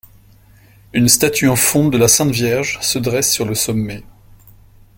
Une 0.93 1.07
statue 1.07 1.47
en 1.47 1.55
fonte 1.55 1.91
de 1.91 1.97
la 1.99 2.07
Sainte-Vierge 2.07 2.79
se 2.81 2.97
dresse 2.97 3.31
sur 3.31 3.45
le 3.45 3.53
sommet. 3.53 4.03